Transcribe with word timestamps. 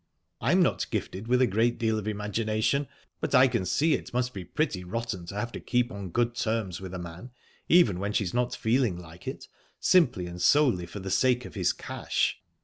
I'm 0.41 0.63
not 0.63 0.89
gifted 0.89 1.27
with 1.27 1.43
a 1.43 1.45
great 1.45 1.77
deal 1.77 1.99
of 1.99 2.07
imagination, 2.07 2.87
but 3.19 3.35
I 3.35 3.47
can 3.47 3.67
see 3.67 3.93
it 3.93 4.11
must 4.15 4.33
be 4.33 4.43
pretty 4.43 4.83
rotten 4.83 5.27
to 5.27 5.35
have 5.35 5.51
to 5.51 5.59
keep 5.59 5.91
on 5.91 6.09
good 6.09 6.33
terms 6.33 6.81
with 6.81 6.95
a 6.95 6.97
man 6.97 7.29
even 7.69 7.99
when 7.99 8.11
she's 8.11 8.33
not 8.33 8.55
feeling 8.55 8.97
like 8.97 9.27
it 9.27 9.47
simply 9.79 10.25
and 10.25 10.41
solely 10.41 10.87
for 10.87 10.99
the 10.99 11.11
sake 11.11 11.45
of 11.45 11.53
his 11.53 11.71
cash." 11.71 12.41